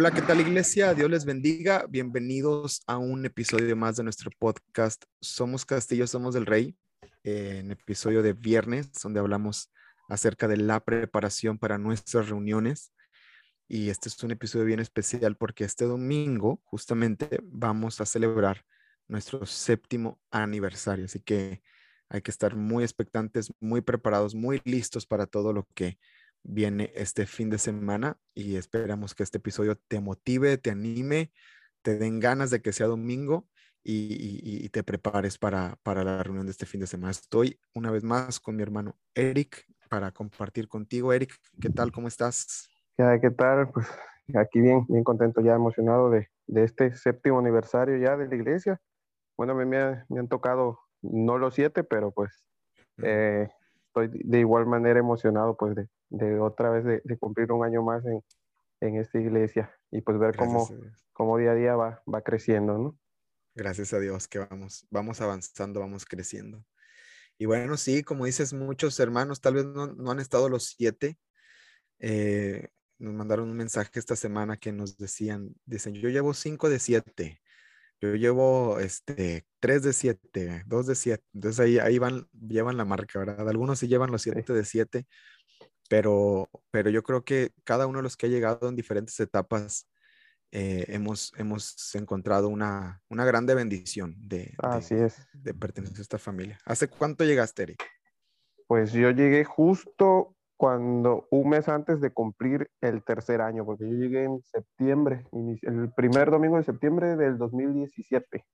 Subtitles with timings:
[0.00, 0.94] Hola, ¿qué tal iglesia?
[0.94, 1.84] Dios les bendiga.
[1.86, 5.04] Bienvenidos a un episodio más de nuestro podcast.
[5.20, 6.74] Somos Castillo, somos del Rey,
[7.22, 9.70] en episodio de viernes, donde hablamos
[10.08, 12.94] acerca de la preparación para nuestras reuniones.
[13.68, 18.64] Y este es un episodio bien especial porque este domingo justamente vamos a celebrar
[19.06, 21.04] nuestro séptimo aniversario.
[21.04, 21.60] Así que
[22.08, 25.98] hay que estar muy expectantes, muy preparados, muy listos para todo lo que
[26.42, 31.32] viene este fin de semana y esperamos que este episodio te motive, te anime,
[31.82, 33.46] te den ganas de que sea domingo
[33.82, 37.10] y, te prepares para, para, la reunión de este fin de semana.
[37.10, 41.12] Estoy una vez más con mi hermano Eric para compartir contigo.
[41.12, 41.90] Eric, ¿qué tal?
[41.90, 42.68] ¿Cómo estás?
[42.96, 43.70] ¿Qué tal?
[43.70, 43.88] Pues
[44.34, 48.80] aquí bien, bien contento, ya emocionado de, de este séptimo aniversario ya de la iglesia.
[49.36, 52.44] Bueno, me, me, han tocado no los siete, pero pues
[53.02, 53.48] eh,
[53.90, 58.04] estoy de igual manera emocionado pues de, de otra vez de, cumplir un año más
[58.06, 58.22] en,
[58.80, 60.68] en, esta iglesia y pues ver cómo,
[61.12, 62.98] cómo día a día va, va creciendo, ¿no?
[63.54, 66.64] Gracias a Dios que vamos, vamos avanzando, vamos creciendo.
[67.36, 71.18] Y bueno, sí, como dices, muchos hermanos tal vez no, no han estado los siete.
[71.98, 72.68] Eh,
[72.98, 77.40] nos mandaron un mensaje esta semana que nos decían, dicen, yo llevo cinco de siete,
[78.00, 81.24] yo llevo este, tres de siete, dos de siete.
[81.34, 83.48] Entonces ahí, ahí van, llevan la marca, ¿verdad?
[83.48, 85.06] Algunos sí llevan los siete de siete,
[85.88, 89.88] pero, pero yo creo que cada uno de los que ha llegado en diferentes etapas
[90.52, 95.28] eh, hemos, hemos encontrado una, una grande bendición de, Así es.
[95.32, 96.58] de pertenecer a esta familia.
[96.64, 97.84] ¿Hace cuánto llegaste, Eric?
[98.66, 103.94] Pues yo llegué justo cuando un mes antes de cumplir el tercer año, porque yo
[103.96, 108.44] llegué en septiembre, el primer domingo de septiembre del 2017.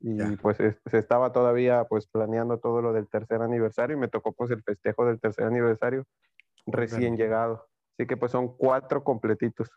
[0.00, 4.32] Y pues se estaba todavía pues planeando todo lo del tercer aniversario y me tocó
[4.32, 6.04] pues el festejo del tercer aniversario
[6.66, 7.68] recién llegado.
[7.96, 9.70] Así que pues son cuatro completitos.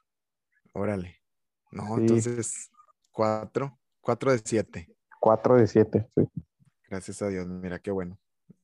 [0.74, 1.22] Órale.
[1.72, 2.72] No, entonces
[3.12, 4.90] cuatro, cuatro de siete.
[5.20, 6.28] Cuatro de siete, sí.
[6.90, 8.18] Gracias a Dios, mira qué bueno.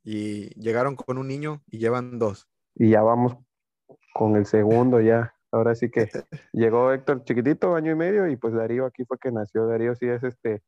[0.04, 2.51] Y llegaron con un niño y llevan dos.
[2.76, 3.38] Y ya vamos
[4.14, 5.34] con el segundo ya.
[5.52, 6.10] Ahora sí que
[6.54, 9.68] llegó Héctor chiquitito, año y medio, y pues Darío aquí fue que nació.
[9.68, 10.62] Darío sí es este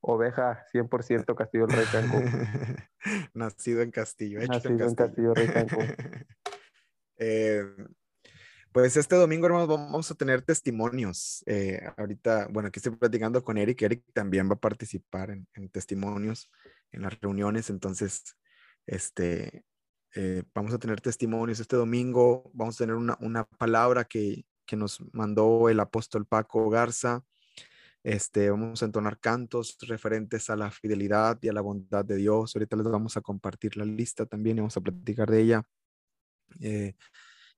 [0.00, 2.24] oveja 100% Castillo Rey Cancún.
[3.34, 5.86] Nacido en Castillo, hecho Nacido en Castillo, Rey Cancún.
[7.20, 7.64] Eh,
[8.70, 11.42] pues este domingo, hermanos, vamos a tener testimonios.
[11.46, 13.82] Eh, ahorita, bueno, aquí estoy platicando con Eric.
[13.82, 16.48] Eric también va a participar en, testimonios,
[16.92, 17.70] en las reuniones.
[17.70, 18.36] Entonces,
[18.86, 19.64] este,
[20.14, 22.50] eh, vamos a tener testimonios este domingo.
[22.54, 27.24] Vamos a tener una, una palabra que, que, nos mandó el apóstol Paco Garza.
[28.02, 32.54] Este, vamos a entonar cantos referentes a la fidelidad y a la bondad de Dios.
[32.54, 35.62] Ahorita les vamos a compartir la lista también y vamos a platicar de ella.
[36.60, 36.94] Eh,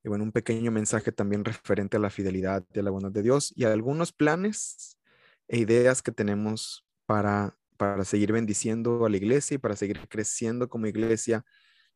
[0.02, 3.22] y bueno, un pequeño mensaje también referente a la fidelidad y a la bondad de
[3.22, 4.98] Dios y algunos planes
[5.46, 10.68] e ideas que tenemos para, para seguir bendiciendo a la iglesia y para seguir creciendo
[10.68, 11.44] como iglesia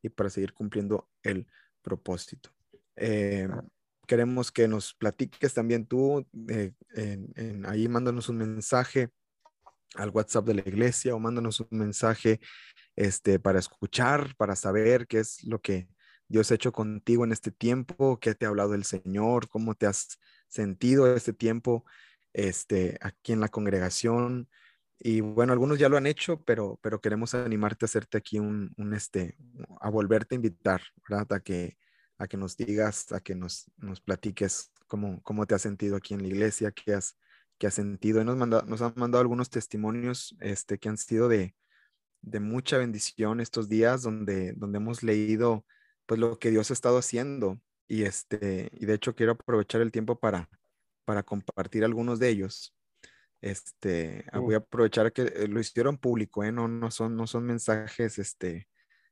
[0.04, 1.46] y para seguir cumpliendo el
[1.80, 2.50] propósito.
[2.96, 3.48] Eh,
[4.06, 9.08] queremos que nos platiques también tú, eh, en, ahí mándanos un mensaje
[9.94, 12.40] al WhatsApp de la iglesia o mándanos un mensaje
[12.96, 15.88] este, para escuchar, para saber qué es lo que
[16.28, 19.86] Dios ha hecho contigo en este tiempo, qué te ha hablado el Señor, cómo te
[19.86, 21.86] has sentido este tiempo
[22.34, 24.50] este, aquí en la congregación.
[24.98, 28.72] Y bueno, algunos ya lo han hecho, pero, pero queremos animarte a hacerte aquí un,
[28.94, 29.36] este,
[29.80, 31.32] a volverte a invitar, ¿verdad?
[31.32, 31.76] A que,
[32.28, 36.22] que nos digas, a que nos, nos platiques cómo, cómo te has sentido aquí en
[36.22, 37.18] la iglesia, qué has,
[37.58, 38.22] qué has sentido.
[38.22, 41.54] Y nos, nos han mandado algunos testimonios este, que han sido de,
[42.22, 45.66] de mucha bendición estos días, donde, donde hemos leído
[46.06, 47.60] pues lo que Dios ha estado haciendo.
[47.86, 50.48] Y este, y de hecho quiero aprovechar el tiempo para,
[51.04, 52.73] para compartir algunos de ellos.
[53.44, 56.50] Este, ah, voy a aprovechar que eh, lo hicieron público, ¿eh?
[56.50, 58.68] no, no, son, no son mensajes este,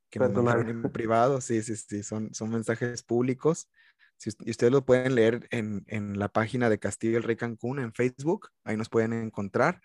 [0.09, 3.69] que nos mandaron en privado, sí, sí, sí, son, son mensajes públicos.
[4.17, 7.77] Si, y ustedes lo pueden leer en, en, la página de Castillo el Rey Cancún
[7.77, 9.81] en Facebook, ahí nos pueden encontrar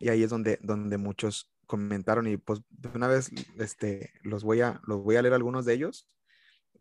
[0.00, 4.62] y ahí es donde, donde muchos comentaron y pues de una vez este, los, voy
[4.62, 6.10] a, los voy a leer algunos de ellos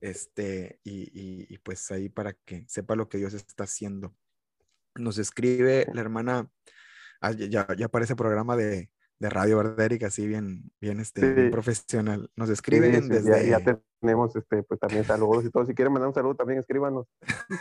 [0.02, 4.16] este, y, pues ahí para que sepa lo que Dios está haciendo.
[4.96, 6.50] Nos escribe la hermana,
[7.22, 8.90] ah, ya, ya aparece programa de,
[9.20, 10.08] de radio, ¿verdad, Erika?
[10.08, 12.30] Así bien, bien, este, profesional.
[12.36, 13.50] Nos escriben desde...
[13.50, 13.60] Ya,
[14.02, 15.66] tenemos este, pues también saludos y todo.
[15.66, 17.08] Si quieren mandar un saludo, también escríbanos.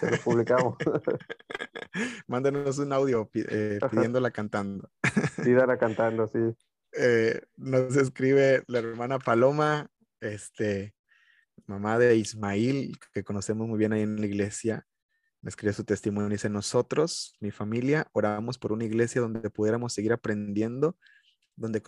[0.00, 0.76] Se lo publicamos.
[2.26, 4.90] Mándanos un audio eh, pidiéndola cantando.
[5.42, 6.54] Pídala cantando, sí.
[6.96, 9.88] Eh, nos escribe la hermana Paloma,
[10.20, 10.94] este,
[11.66, 14.86] mamá de Ismail, que conocemos muy bien ahí en la iglesia,
[15.48, 20.96] escribe su testimonio, dice, nosotros, mi familia, oramos por una iglesia donde pudiéramos seguir aprendiendo,
[21.56, 21.82] donde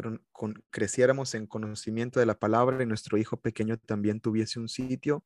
[0.70, 5.24] creciéramos en conocimiento de la palabra y nuestro hijo pequeño también tuviese un sitio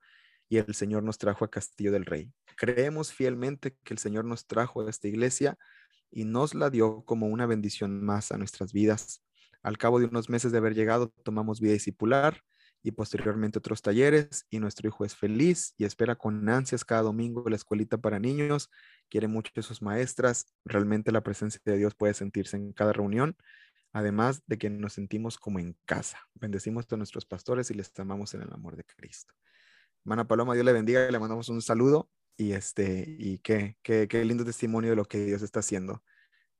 [0.48, 2.32] y el Señor nos trajo a Castillo del Rey.
[2.56, 5.58] Creemos fielmente que el Señor nos trajo a esta iglesia
[6.10, 9.22] y nos la dio como una bendición más a nuestras vidas.
[9.62, 12.42] Al cabo de unos meses de haber llegado, tomamos vida discipular
[12.82, 17.48] y posteriormente otros talleres y nuestro hijo es feliz y espera con ansias cada domingo
[17.48, 18.70] la escuelita para niños,
[19.08, 23.36] quiere mucho a sus maestras, realmente la presencia de Dios puede sentirse en cada reunión,
[23.92, 26.18] además de que nos sentimos como en casa.
[26.34, 29.34] Bendecimos a nuestros pastores y les amamos en el amor de Cristo.
[30.04, 34.24] Hermana Paloma, Dios le bendiga, le mandamos un saludo y este y qué, qué, qué
[34.24, 36.02] lindo testimonio de lo que Dios está haciendo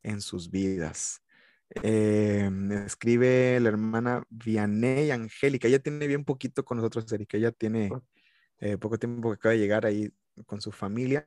[0.03, 1.23] en sus vidas.
[1.83, 2.51] Eh,
[2.85, 5.69] escribe la hermana Vianey Angélica.
[5.69, 7.37] Ella tiene bien poquito con nosotros, Erika.
[7.37, 7.91] Ella tiene
[8.59, 10.13] eh, poco tiempo que acaba de llegar ahí
[10.47, 11.25] con su familia.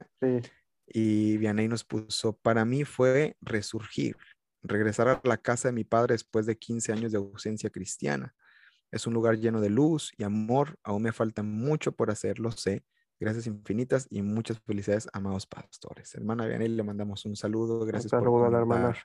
[0.86, 4.18] Y Vianey nos puso, para mí fue resurgir,
[4.62, 8.36] regresar a la casa de mi padre después de 15 años de ausencia cristiana.
[8.92, 10.78] Es un lugar lleno de luz y amor.
[10.84, 12.84] Aún me falta mucho por hacer, lo sé.
[13.20, 16.14] Gracias infinitas y muchas felicidades, amados pastores.
[16.14, 17.86] Hermana Vianey, le mandamos un saludo.
[17.86, 18.96] Gracias un saludo a la hermana.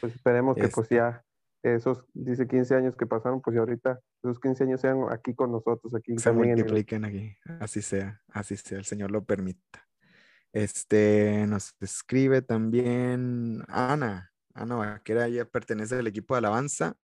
[0.00, 1.24] Pues esperemos que pues ya
[1.62, 5.52] esos, dice 15 años que pasaron, pues ya ahorita esos 15 años sean aquí con
[5.52, 6.16] nosotros, aquí.
[6.18, 9.86] Se multipliquen aquí, así sea, así sea, el Señor lo permita.
[10.52, 16.96] Este, nos escribe también Ana, Ana Vaquera, ella pertenece al equipo de alabanza,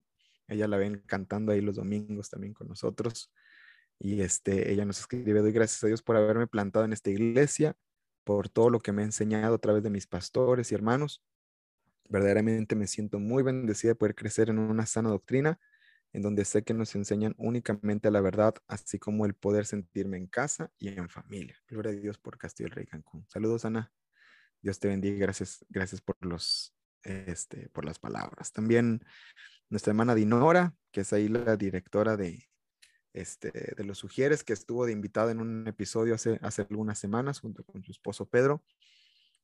[0.48, 3.32] ella la ven cantando ahí los domingos también con nosotros.
[4.00, 7.76] Y este, ella nos escribe, doy gracias a Dios por haberme plantado en esta iglesia,
[8.24, 11.24] por todo lo que me ha enseñado a través de mis pastores y hermanos
[12.10, 15.60] Verdaderamente me siento muy bendecida de poder crecer en una sana doctrina
[16.14, 20.28] en donde sé que nos enseñan únicamente la verdad, así como el poder sentirme en
[20.28, 21.58] casa y en familia.
[21.68, 23.26] Gloria a Dios por Castillo del Rey Cancún.
[23.28, 23.92] Saludos, Ana.
[24.62, 25.18] Dios te bendiga.
[25.18, 28.52] Gracias, gracias por los, este, por las palabras.
[28.52, 29.04] También
[29.70, 32.48] nuestra hermana Dinora, que es ahí la directora de,
[33.14, 37.40] este, de los Sugieres, que estuvo de invitada en un episodio hace, hace algunas semanas
[37.40, 38.64] junto con su esposo Pedro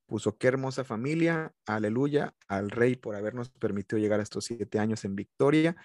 [0.10, 5.06] puso qué hermosa familia, aleluya, al rey por habernos permitido llegar a estos siete años
[5.06, 5.76] en victoria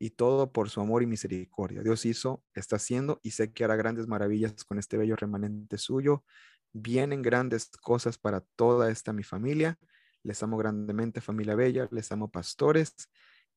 [0.00, 1.82] y todo por su amor y misericordia.
[1.82, 6.24] Dios hizo, está haciendo y sé que hará grandes maravillas con este bello remanente suyo.
[6.72, 9.78] Vienen grandes cosas para toda esta mi familia.
[10.24, 12.94] Les amo grandemente, familia bella, les amo pastores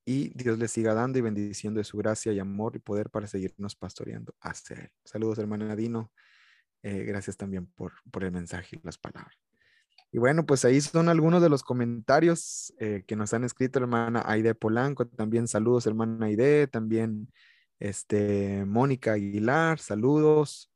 [0.06, 3.26] y Dios les siga dando y bendiciendo de su gracia y amor y poder para
[3.26, 4.92] seguirnos pastoreando hacia Él.
[5.04, 6.12] Saludos, hermana Dino.
[6.84, 9.51] Eh, gracias también por, por el mensaje y las palabras.
[10.12, 14.24] Y bueno, pues ahí son algunos de los comentarios eh, que nos han escrito hermana
[14.26, 17.32] Aide Polanco, también saludos hermana Aide, también
[17.80, 20.72] este, Mónica Aguilar, saludos.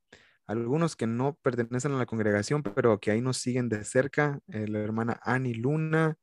[0.47, 4.67] Algunos que no pertenecen a la congregación, pero que ahí nos siguen de cerca, eh,
[4.67, 6.17] la hermana Ani Luna,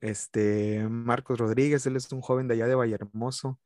[0.00, 3.60] este, Marcos Rodríguez, él es un joven de allá de Vallehermoso,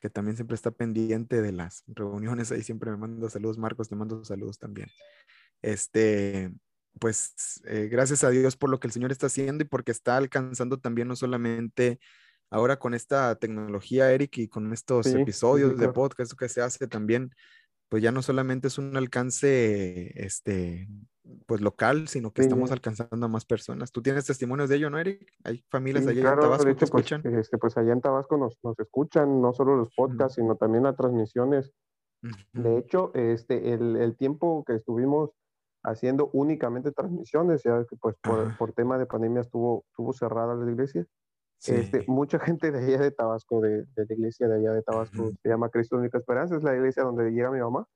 [0.00, 3.96] que también siempre está pendiente de las reuniones, ahí siempre me manda saludos, Marcos, te
[3.96, 4.88] mando saludos también.
[5.62, 6.52] Este,
[6.98, 10.16] pues eh, gracias a Dios por lo que el Señor está haciendo y porque está
[10.16, 11.98] alcanzando también no solamente
[12.50, 17.32] ahora con esta tecnología, Eric, y con estos episodios de podcast que se hace también,
[17.88, 20.88] pues ya no solamente es un alcance, este,
[21.46, 23.90] pues local, sino que estamos alcanzando a más personas.
[23.90, 25.26] ¿Tú tienes testimonios de ello, no, Eric?
[25.42, 27.22] Hay familias allá en Tabasco que pues, escuchan.
[27.38, 30.96] Este, pues allá en Tabasco nos, nos escuchan, no solo los podcasts, sino también las
[30.96, 31.72] transmisiones.
[32.52, 35.30] De hecho, este, el, el tiempo que estuvimos
[35.84, 40.70] haciendo únicamente transmisiones, ya que pues por, por, tema de pandemia estuvo, estuvo cerrada la
[40.70, 41.06] iglesia.
[41.66, 45.30] Este, mucha gente de allá de Tabasco, de, de, la iglesia de allá de Tabasco,
[45.42, 47.86] se llama Cristo Única Esperanza, es la iglesia donde llega mi mamá.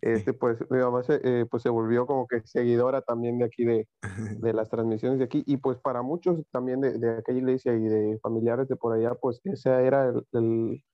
[0.00, 3.64] Este, pues mi mamá se, eh, pues, se volvió como que seguidora también de aquí,
[3.64, 3.88] de,
[4.40, 7.82] de, las transmisiones de aquí, y pues para muchos también de, de, aquella iglesia y
[7.82, 10.84] de familiares de por allá, pues ese era el,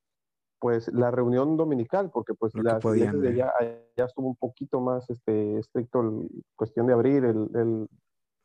[0.58, 3.52] pues la reunión dominical, porque pues la de ya,
[3.96, 7.88] ya, estuvo un poquito más este, estricto el, cuestión de abrir el, el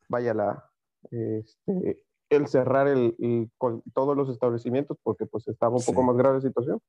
[0.10, 0.70] vaya la,
[1.12, 3.16] este, el cerrar el,
[3.58, 6.80] con todos los establecimientos, porque pues estaba un poco más grave la situación.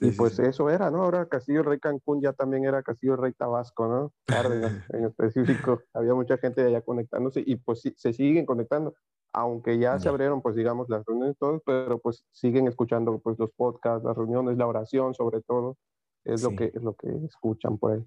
[0.00, 1.02] Y pues eso era, ¿no?
[1.02, 4.12] Ahora Castillo Rey Cancún ya también era Castillo Rey Tabasco, ¿no?
[4.94, 5.82] en específico.
[5.92, 8.94] Había mucha gente de allá conectándose y pues se siguen conectando
[9.32, 13.50] aunque ya se abrieron, pues digamos, las reuniones todos, pero pues siguen escuchando pues los
[13.52, 15.78] podcasts, las reuniones, la oración sobre todo,
[16.24, 18.04] es lo que es lo que escuchan por ahí.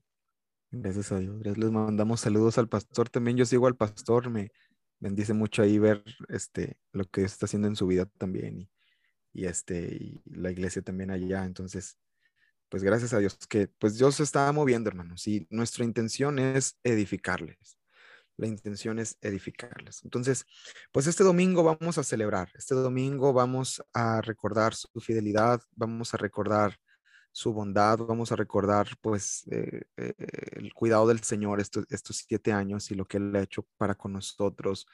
[0.72, 4.52] Gracias a Dios, les mandamos saludos al pastor, también yo sigo al pastor, me
[5.00, 8.70] bendice mucho ahí ver este, lo que está haciendo en su vida también y,
[9.36, 11.98] y, este, y la iglesia también allá, entonces,
[12.70, 16.78] pues gracias a Dios que pues Dios se está moviendo, hermanos, y nuestra intención es
[16.84, 17.78] edificarles
[18.38, 20.04] la intención es edificarles.
[20.04, 20.46] Entonces,
[20.92, 26.18] pues este domingo vamos a celebrar, este domingo vamos a recordar su fidelidad, vamos a
[26.18, 26.78] recordar
[27.32, 30.14] su bondad, vamos a recordar pues eh, eh,
[30.54, 33.96] el cuidado del Señor estos, estos siete años y lo que Él ha hecho para
[33.96, 34.86] con nosotros.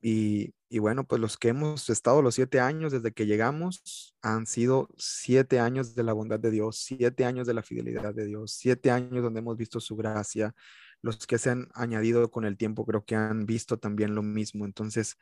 [0.00, 4.46] Y, y, bueno, pues los que hemos estado los siete años desde que llegamos han
[4.46, 8.52] sido siete años de la bondad de Dios, siete años de la fidelidad de Dios,
[8.52, 10.54] siete años donde hemos visto su gracia,
[11.02, 14.64] los que se han añadido con el tiempo creo que han visto también lo mismo.
[14.64, 15.16] Entonces,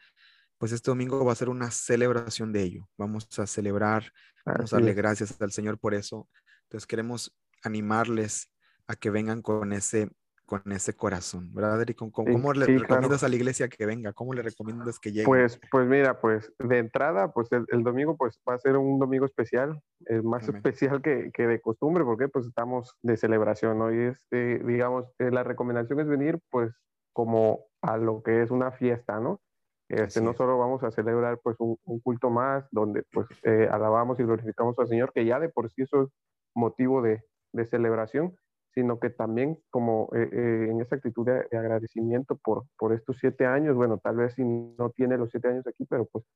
[0.58, 2.88] pues este domingo va a ser una celebración de ello.
[2.96, 4.12] Vamos a celebrar,
[4.44, 6.28] vamos a darle gracias al Señor por eso.
[6.64, 8.50] Entonces queremos animarles
[8.86, 10.10] a que vengan con ese
[10.46, 11.98] con ese corazón, ¿verdad, Eric?
[12.12, 14.12] ¿Cómo, le recomiendas a la iglesia que venga?
[14.12, 15.26] ¿Cómo le recomiendas que llegue?
[15.26, 19.26] Pues, pues mira, pues de entrada, pues el, domingo pues va a ser un domingo
[19.26, 23.92] especial, es más especial que, que, de costumbre, porque pues estamos de celebración, ¿no?
[23.92, 26.72] Y este, digamos, eh, la recomendación es venir pues
[27.12, 29.40] como a lo que es una fiesta, ¿no?
[29.88, 34.24] Este, no solo vamos a celebrar pues un, culto más donde pues eh, alabamos y
[34.24, 36.08] glorificamos al Señor, que ya de por sí eso es
[36.54, 37.22] motivo de,
[37.52, 38.36] de celebración,
[38.76, 43.46] sino que también como eh, eh, en esa actitud de, agradecimiento por, por estos siete
[43.46, 46.26] años, bueno, tal vez si no tiene los siete años aquí, pero pues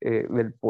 [0.00, 0.26] eh,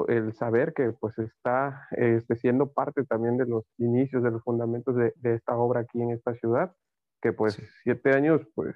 [0.08, 4.96] el, saber que pues está este, siendo parte también de los inicios, de los fundamentos
[4.96, 6.72] de, de esta obra aquí en esta ciudad,
[7.22, 8.75] que pues siete años, pues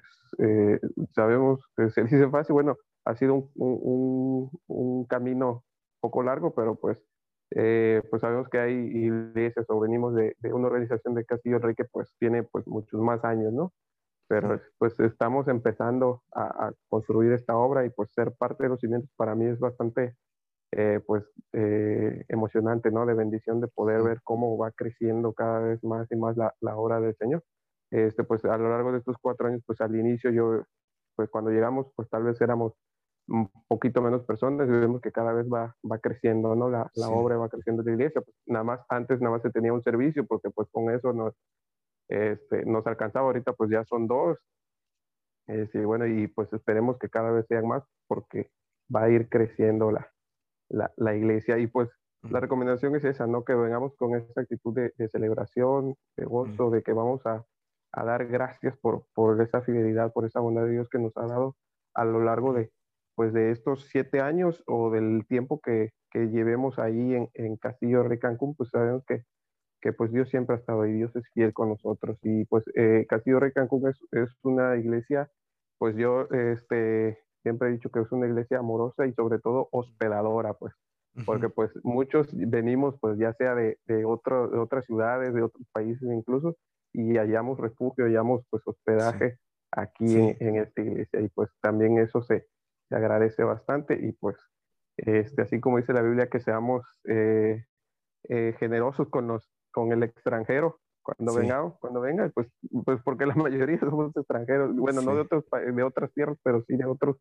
[1.13, 5.65] sabemos que se dice fácil, bueno, ha sido un, un, un camino
[5.99, 7.03] poco largo, pero pues
[7.51, 11.85] eh, pues sabemos que hay iglesias o venimos de, una organización de Castillo Rey que
[11.85, 13.73] pues tiene pues muchos más años, ¿no?
[14.27, 19.11] Pero pues estamos empezando a, construir esta obra y pues ser parte de los cimientos
[19.15, 20.15] para mí es bastante
[20.71, 21.23] eh, pues
[21.53, 23.05] eh, emocionante, ¿no?
[23.05, 26.75] De bendición de poder ver cómo va creciendo cada vez más y más la, la
[26.77, 27.43] obra del Señor.
[27.91, 30.63] Este, pues a lo largo de estos cuatro años, pues al inicio yo,
[31.15, 32.73] pues cuando llegamos, pues tal vez éramos
[33.27, 36.69] un poquito menos personas y vemos que cada vez va, va creciendo, ¿no?
[36.69, 38.21] La, la obra va creciendo de la iglesia.
[38.21, 41.33] Pues nada más, antes nada más se tenía un servicio porque pues con eso nos,
[42.07, 43.27] este, nos alcanzaba.
[43.27, 44.37] Ahorita pues ya son dos.
[45.47, 48.51] Este, bueno, y pues esperemos que cada vez sean más porque
[48.93, 50.11] va a ir creciendo la,
[50.69, 51.57] la, la iglesia.
[51.57, 51.89] Y pues
[52.29, 53.43] la recomendación es esa, ¿no?
[53.43, 57.43] Que vengamos con esa actitud de, de celebración, de gozo, de que vamos a,
[57.91, 61.27] a dar gracias por, por esa fidelidad, por esa bondad de Dios que nos ha
[61.27, 61.55] dado
[61.93, 62.71] a lo largo de,
[63.15, 68.03] pues de estos siete años o del tiempo que, que llevemos ahí en, en, Castillo
[68.03, 69.23] de Cancún, pues sabemos que,
[69.81, 72.17] que, pues Dios siempre ha estado ahí, Dios es fiel con nosotros.
[72.23, 75.29] Y pues eh, Castillo de Cancún es, es, una iglesia,
[75.77, 80.53] pues yo este, siempre he dicho que es una iglesia amorosa y sobre todo hospedadora,
[80.53, 80.73] pues,
[81.25, 85.65] porque pues muchos venimos pues ya sea de, de, otro, de otras ciudades, de otros
[85.71, 86.57] países incluso,
[86.91, 89.37] y hallamos refugio, hallamos pues hospedaje
[89.71, 91.21] aquí En, en esta iglesia.
[91.21, 92.45] Y pues también eso se
[92.89, 94.37] se agradece bastante y pues
[94.97, 97.65] este, así como dice la Biblia que seamos eh,
[98.29, 102.47] eh, generosos con, los, con el extranjero cuando venga, cuando venga, pues,
[102.83, 106.75] pues porque la mayoría somos extranjeros, bueno, no de, otros, de otras tierras, pero sí
[106.75, 107.17] de otros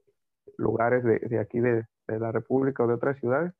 [0.57, 3.53] lugares de, de aquí de, de, la República o de otras ciudades,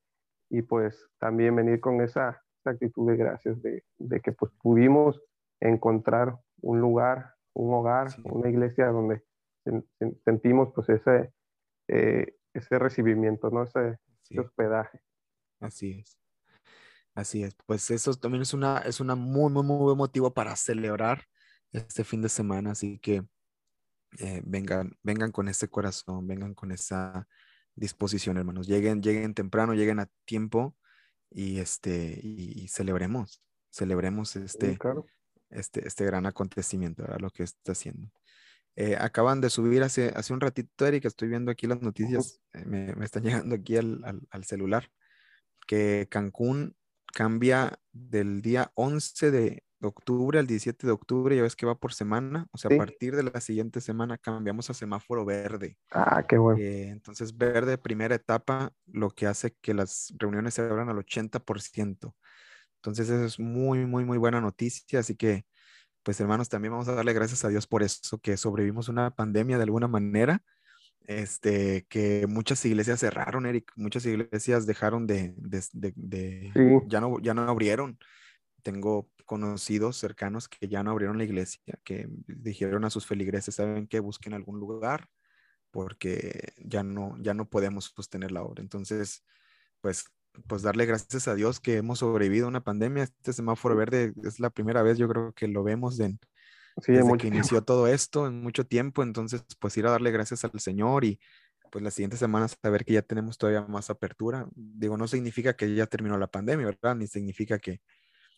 [0.49, 5.21] y pues también venir con esa, actitud de gracias, de, de, que pues pudimos
[5.61, 9.23] encontrar un lugar, un hogar, una iglesia donde
[10.25, 11.34] sentimos pues ese,
[11.89, 13.65] eh, ese recibimiento, ¿no?
[13.65, 13.99] Ese,
[14.39, 15.01] hospedaje.
[15.61, 16.19] Así es.
[17.15, 17.55] Así es.
[17.67, 21.25] Pues eso también es una, es una muy, muy, muy buen motivo para celebrar
[21.73, 22.73] este fin de semana.
[22.73, 23.25] Así que
[24.19, 27.29] eh, vengan, vengan con ese corazón, vengan con esa
[27.75, 28.67] disposición, hermanos.
[28.67, 30.77] Lleguen, lleguen temprano, lleguen a tiempo
[31.31, 34.79] y este, y, celebremos, celebremos este,
[35.51, 38.11] este, este gran acontecimiento, lo que está haciendo.
[38.77, 42.65] Eh, acaban de subir hace, hace un ratito, Eric, estoy viendo aquí las noticias, eh,
[42.67, 44.91] me, me, están llegando aquí al, al, celular,
[45.67, 46.75] que Cancún
[47.13, 51.93] cambia del día 11 de octubre al 17 de octubre, ya ves que va por
[51.93, 55.79] semana, o sea, a partir de la siguiente semana cambiamos a semáforo verde.
[55.93, 56.59] Ah, qué bueno.
[56.59, 62.15] Eh, entonces, verde, primera etapa, lo que hace que las reuniones se abran al 80%.
[62.77, 65.47] Entonces, eso es muy, muy, muy buena noticia, así que
[66.05, 69.57] pues hermanos, también vamos a darle gracias a Dios por eso, que sobrevivimos una pandemia
[69.57, 70.43] de alguna manera,
[71.07, 76.53] este, que muchas iglesias cerraron, Eric, muchas iglesias dejaron de, de,
[76.87, 77.99] ya, no, ya no abrieron.
[78.63, 83.87] Tengo conocidos cercanos que ya no abrieron la iglesia, que dijeron a sus feligreses, saben
[83.87, 85.09] que busquen algún lugar
[85.71, 88.63] porque ya no, ya no podemos sostener la obra.
[88.63, 89.25] Entonces,
[89.81, 90.05] pues
[90.47, 93.05] pues darle gracias a Dios que hemos sobrevivido a una pandemia.
[93.05, 96.19] Este semáforo verde es la primera vez, yo creo que lo vemos en,
[96.87, 100.59] desde que inició todo esto, en mucho tiempo, entonces pues ir a darle gracias al
[100.59, 101.21] Señor y
[101.71, 104.47] pues las siguientes semanas saber que ya tenemos todavía más apertura.
[104.55, 106.95] Digo, no significa que ya terminó la pandemia, ¿verdad?
[106.95, 107.81] Ni significa que,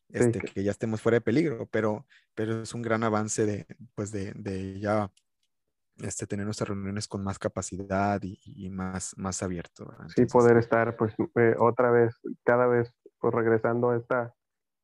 [0.09, 4.11] este, que ya estemos fuera de peligro, pero, pero es un gran avance de, pues
[4.11, 5.11] de, de ya
[6.03, 9.93] este, tener nuestras reuniones con más capacidad y, más, más abierto.
[10.15, 14.35] sí, poder estar pues eh, otra vez, cada vez pues regresando a esta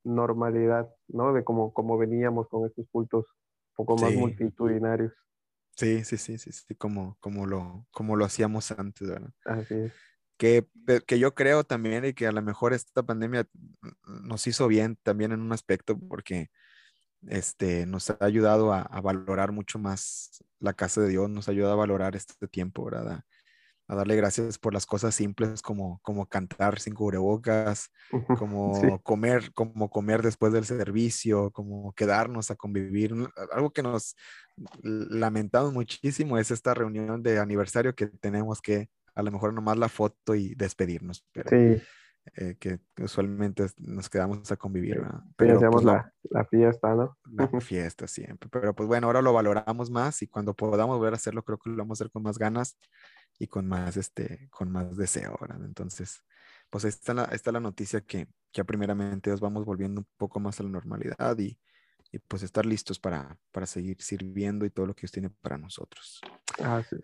[0.04, 1.33] normalidad, ¿no?
[1.33, 3.26] De como, como veníamos con estos cultos
[3.76, 5.12] un poco más multitudinarios.
[5.76, 9.31] Sí, sí, sí, sí, sí, como, como, lo, como lo hacíamos antes, ¿verdad?
[9.45, 9.92] Así es.
[10.37, 10.66] Que,
[11.07, 13.47] que yo creo también y que a lo mejor esta pandemia
[14.07, 16.50] nos hizo bien también en un aspecto porque
[17.29, 21.75] este, nos ha ayudado a, valorar mucho más la casa de Dios, nos ha ayudado
[21.75, 23.25] a valorar este tiempo, ¿verdad?
[23.88, 27.91] A, darle gracias por las cosas simples como, como cantar sin cubrebocas,
[28.38, 33.12] como comer, como comer después del servicio, como quedarnos a convivir.
[33.52, 34.17] Algo que nos
[34.83, 39.91] lamentamos muchísimo es esta reunión de aniversario que tenemos que a lo mejor nomás la
[39.91, 41.26] foto y despedirnos.
[41.33, 41.83] Pero, sí.
[42.37, 45.02] Eh, que usualmente nos quedamos a convivir.
[45.37, 47.19] Pero hacemos pues, la, la, fiesta, ¿no?
[47.25, 48.49] La fiesta siempre.
[48.49, 51.71] Pero pues bueno, ahora lo valoramos más y cuando podamos volver a hacerlo, creo que
[51.71, 52.79] lo vamos a hacer con más ganas
[53.41, 55.37] y con más, este, con más deseo.
[55.41, 55.64] ¿verdad?
[55.64, 56.23] Entonces,
[56.71, 60.38] pues ahí está la, está la noticia que ya primeramente nos vamos volviendo un poco
[60.38, 61.59] más a la normalidad y,
[62.12, 65.59] y pues estar listos para, para seguir sirviendo y todo lo que Dios tiene para
[65.59, 66.21] nosotros.
[66.62, 66.97] Ah, sí.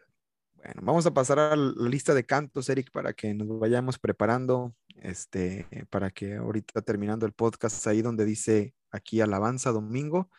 [0.59, 4.75] Bueno, vamos a pasar a la lista de cantos, Eric, para que nos vayamos preparando,
[4.97, 10.31] este, para que ahorita terminando el podcast, ahí donde dice aquí Alabanza Domingo,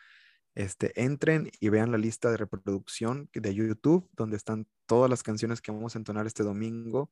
[0.54, 5.62] este, entren y vean la lista de reproducción de YouTube, donde están todas las canciones
[5.62, 7.10] que vamos a entonar este domingo.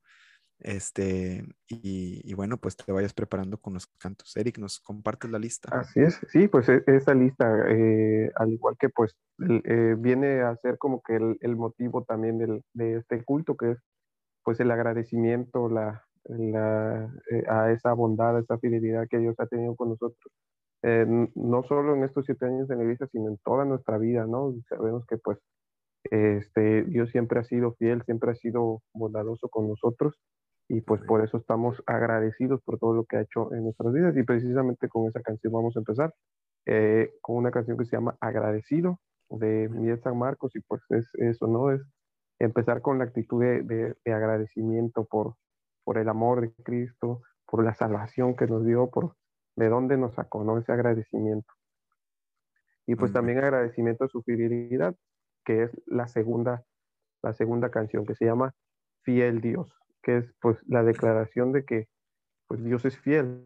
[0.61, 4.35] Este, y, bueno, pues te vayas preparando con los cantos.
[4.35, 5.69] Eric, ¿nos compartes la lista?
[5.71, 10.55] Así es, sí, pues e, esa lista, eh, al igual que pues eh, viene a
[10.57, 13.77] ser como que el, motivo también del, de este culto, que es
[14.43, 19.47] pues el agradecimiento la, la, eh, a esa bondad, a esa fidelidad que Dios ha
[19.47, 20.33] tenido con nosotros.
[21.35, 24.53] no solo en estos siete años de la iglesia, sino en toda nuestra vida, ¿no?
[24.67, 25.37] Sabemos que pues
[26.11, 30.15] este, Dios siempre ha sido fiel, siempre ha sido bondadoso con nosotros
[30.69, 34.15] y pues por eso estamos agradecidos por todo lo que ha hecho en nuestras vidas
[34.15, 36.13] y precisamente con esa canción vamos a empezar,
[36.67, 41.09] eh, con una canción que se llama Agradecido de Miguel San Marcos y pues es
[41.15, 41.71] eso, ¿no?
[41.71, 41.81] Es
[42.37, 45.35] empezar con la actitud de, agradecimiento por,
[45.83, 49.15] por el amor de Cristo, por la salvación que nos dio, por
[49.55, 50.59] de dónde nos sacó, ¿no?
[50.59, 51.51] Ese agradecimiento.
[52.85, 54.95] Y pues también agradecimiento a su fidelidad,
[55.43, 56.63] que es la segunda,
[57.23, 58.53] la segunda canción que se llama
[59.03, 61.87] Fiel Dios que es pues la declaración de que
[62.47, 63.45] pues Dios es fiel.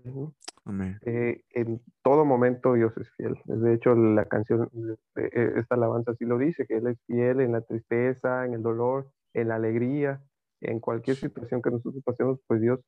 [1.05, 3.35] Eh, en todo momento Dios es fiel.
[3.45, 4.69] De hecho, la canción,
[5.17, 8.63] eh, esta alabanza sí lo dice, que Él es fiel en la tristeza, en el
[8.63, 10.23] dolor, en la alegría,
[10.61, 12.79] en cualquier situación que nosotros pasemos, pues Dios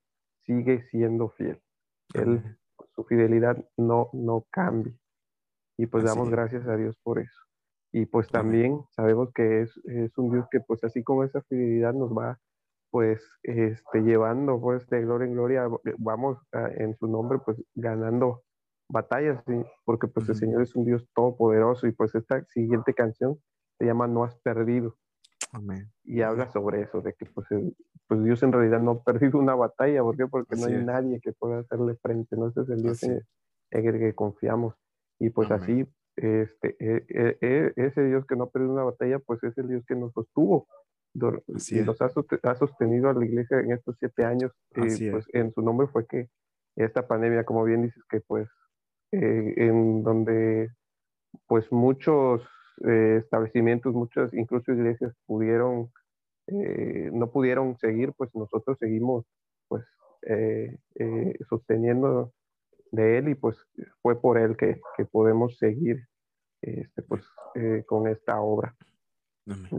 [0.45, 1.59] sigue siendo fiel.
[2.13, 2.41] Él,
[2.95, 4.93] su fidelidad no, no cambia.
[5.77, 7.41] Y pues damos gracias a Dios por eso.
[7.91, 11.93] Y pues también sabemos que es, es, un Dios que pues así como esa fidelidad
[11.93, 12.39] nos va
[12.95, 16.37] pues este, llevando pues de gloria en gloria, vamos
[16.77, 18.43] en su nombre pues ganando
[18.87, 19.43] batallas,
[19.83, 23.37] porque pues el Señor es un Dios todopoderoso y pues esta siguiente canción
[23.77, 24.95] se llama No has perdido.
[26.05, 27.45] Y habla sobre eso, de que pues,
[28.07, 30.27] pues, Dios en realidad no ha perdido una batalla, ¿por qué?
[30.27, 32.47] Porque no hay nadie que pueda hacerle frente, ¿no?
[32.47, 33.21] Ese es el Dios en,
[33.71, 34.73] el que confiamos.
[35.19, 39.19] Y pues así, este, e, e, e, ese Dios que no ha perdido una batalla,
[39.19, 40.65] pues es el Dios que nos sostuvo
[41.15, 44.51] y nos ha, sostenido a la iglesia en estos siete años.
[44.75, 46.29] y pues en su nombre fue que
[46.75, 48.49] esta pandemia, como bien dices, que pues
[49.11, 50.69] eh, en donde
[51.47, 52.41] pues muchos
[52.85, 55.91] eh, establecimientos, muchas incluso iglesias pudieron,
[56.47, 59.25] eh, no pudieron seguir, pues nosotros seguimos
[59.67, 59.85] pues
[61.49, 62.33] sosteniendo
[62.91, 63.57] de él y pues
[64.01, 66.07] fue por él que, que podemos seguir
[66.61, 67.23] este, pues,
[67.85, 68.75] con esta obra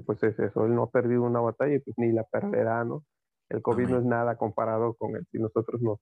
[0.05, 3.05] pues es eso, él no ha perdido una batalla y pues ni la perderá, ¿no?
[3.49, 6.01] El COVID no es nada comparado con él si nosotros nos,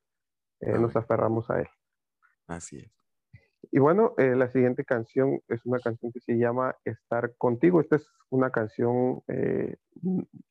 [0.61, 1.69] eh, nos aferramos a él.
[2.47, 2.91] Así es.
[3.71, 7.81] Y bueno, eh, la siguiente canción es una canción que se llama Estar contigo.
[7.81, 9.77] Esta es una canción eh,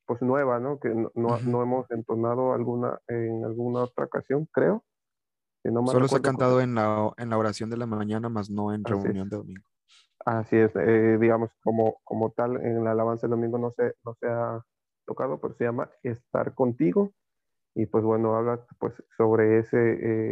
[0.05, 0.79] pues nueva, ¿no?
[0.79, 4.83] Que no, no, hemos entonado alguna, en alguna otra ocasión, creo.
[5.63, 8.83] Solo se ha cantado en la, en la oración de la mañana, más no en
[8.83, 9.63] reunión de domingo.
[10.25, 14.15] Así es, eh, digamos, como, como tal, en la alabanza del domingo no se, no
[14.19, 14.61] se ha
[15.05, 17.11] tocado, pero se llama Estar contigo.
[17.75, 19.77] Y pues bueno, habla pues sobre ese,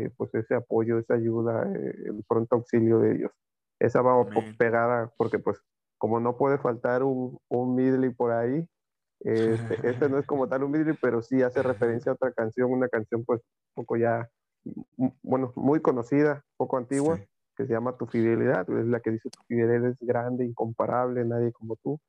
[0.06, 3.32] eh, pues ese apoyo, esa ayuda, eh, el pronto auxilio de Dios.
[3.80, 4.24] Esa va
[4.60, 5.60] pegada porque pues
[5.98, 8.68] como no puede faltar un, un medley por ahí,
[9.20, 9.78] este,
[10.08, 12.90] este, no es como tal un medley, pero sí hace referencia a otra canción, una
[12.90, 13.42] canción pues
[13.76, 14.30] un poco ya,
[15.22, 17.20] bueno, muy conocida, poco antigua,
[17.62, 21.52] que se llama Tu Fidelidad, es la que dice Tu Fidelidad es grande, incomparable, nadie
[21.52, 22.00] como tú.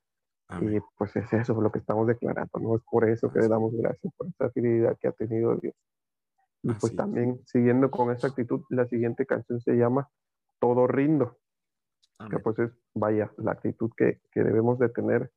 [0.61, 2.75] Y pues es eso lo que estamos declarando, ¿no?
[2.75, 5.73] Es por eso que le damos gracias, por esa fidelidad que ha tenido Dios.
[6.61, 10.09] Y pues también, siguiendo con esa actitud, la siguiente canción se llama
[10.59, 11.37] Todo Rindo.
[12.29, 15.31] Que pues es, vaya, la actitud que, que debemos de tener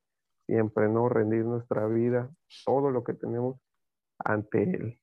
[0.47, 1.09] siempre, ¿no?
[1.09, 2.31] Rendir nuestra vida,
[2.65, 3.59] todo lo que tenemos
[4.19, 5.01] ante Él.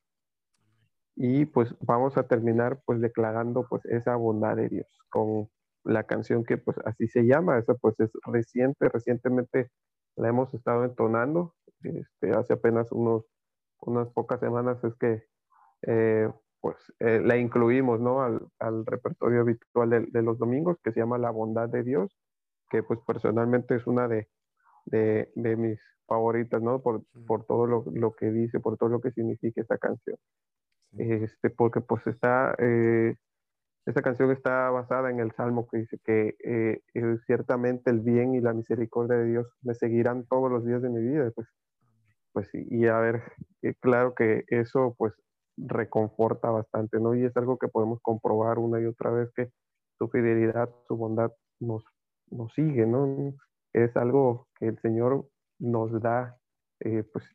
[1.16, 5.50] Y pues vamos a terminar pues declarando pues esa bondad de Dios con
[5.84, 9.70] la canción que pues así se llama, esa pues es reciente, recientemente
[10.16, 13.26] la hemos estado entonando, este, hace apenas unos,
[13.82, 15.24] unas pocas semanas es que
[15.88, 16.30] eh,
[16.62, 18.22] pues eh, la incluimos ¿no?
[18.22, 22.18] al, al repertorio habitual de, de, los domingos que se llama La bondad de Dios,
[22.70, 24.30] que pues personalmente es una de,
[24.86, 26.82] de, de mis favoritas, ¿no?
[26.82, 30.18] Por, por todo lo, lo, que dice, por todo lo que significa esta canción.
[30.98, 33.16] Este, porque pues está, eh,
[33.86, 38.36] esta canción está basada en el Salmo que dice que eh, eh, ciertamente el bien
[38.36, 41.32] y la misericordia de Dios me seguirán todos los días de mi vida.
[41.36, 41.48] Pues,
[42.32, 43.24] pues y a ver,
[43.80, 45.14] claro que eso pues
[45.58, 47.16] reconforta bastante, ¿no?
[47.16, 49.50] Y es algo que podemos comprobar una y otra vez que
[49.98, 51.84] su fidelidad, su bondad nos,
[52.30, 53.34] nos sigue, ¿no?
[53.74, 55.28] Es algo que el Señor
[55.60, 56.38] nos da,
[56.80, 57.26] pues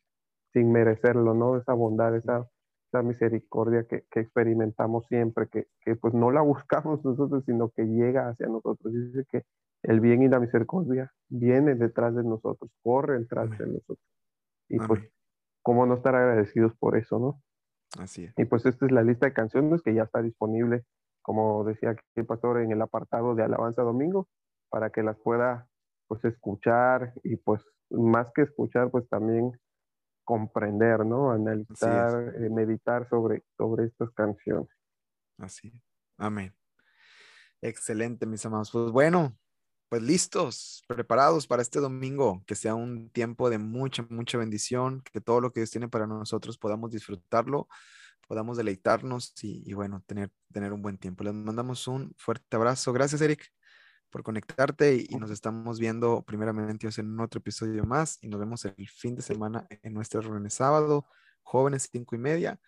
[0.53, 1.57] sin merecerlo, ¿no?
[1.57, 2.45] Esa bondad, esa
[2.89, 7.83] esa misericordia que, que experimentamos siempre, que, que, pues no la buscamos nosotros, sino que
[7.83, 8.93] llega hacia nosotros.
[8.93, 9.43] Dice que
[9.83, 13.99] el bien y la misericordia vienen detrás de nosotros, corren detrás de nosotros.
[14.67, 15.01] Y pues,
[15.63, 17.41] ¿cómo no estar agradecidos por eso, no?
[17.99, 18.33] Así es.
[18.37, 20.83] Y pues esta es la lista de canciones que ya está disponible,
[21.21, 24.27] como decía aquí el pastor, en el apartado de Alabanza Domingo,
[24.69, 25.67] para que las pueda
[26.07, 29.51] pues escuchar y pues más que escuchar, pues también
[30.29, 31.31] comprender, ¿no?
[31.31, 34.69] Analizar, eh, meditar sobre, sobre estas canciones.
[35.39, 35.73] Así.
[36.19, 36.53] Amén.
[37.63, 38.69] Excelente, mis amados.
[38.69, 39.35] Pues bueno,
[39.89, 45.19] pues listos, preparados para este domingo, que sea un tiempo de mucha, mucha bendición, que
[45.19, 47.67] todo lo que Dios tiene para nosotros podamos disfrutarlo,
[48.27, 51.23] podamos deleitarnos y, y bueno, tener, tener un buen tiempo.
[51.23, 52.93] Les mandamos un fuerte abrazo.
[52.93, 53.51] Gracias, Eric
[54.09, 58.87] por conectarte y, nos estamos viendo primeramente en otro episodio más y nos vemos el
[58.87, 61.05] fin de semana en nuestra reunión sábado,
[61.43, 62.59] jóvenes cinco y media,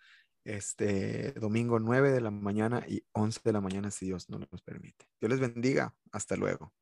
[0.44, 5.06] este domingo 9 de la mañana y 11 de la mañana si Dios nos permite.
[5.20, 5.94] Dios les bendiga.
[6.10, 6.72] Hasta luego.